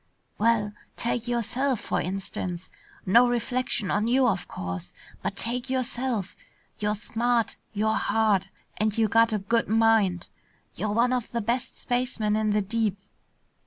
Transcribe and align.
"Well, 0.39 0.73
take 0.97 1.27
yourself, 1.27 1.79
for 1.79 2.01
instance. 2.01 2.71
No 3.05 3.27
reflection 3.29 3.91
on 3.91 4.07
you, 4.07 4.27
of 4.27 4.47
course, 4.47 4.95
but 5.21 5.35
take 5.35 5.69
yourself. 5.69 6.35
You're 6.79 6.95
smart, 6.95 7.55
you're 7.71 7.93
hard, 7.93 8.47
and 8.77 8.97
you 8.97 9.07
got 9.07 9.31
a 9.31 9.37
good 9.37 9.67
mind. 9.67 10.27
You're 10.73 10.89
one 10.93 11.13
of 11.13 11.31
the 11.31 11.39
best 11.41 11.77
spacemen 11.77 12.35
in 12.35 12.49
the 12.49 12.63
deep. 12.63 12.97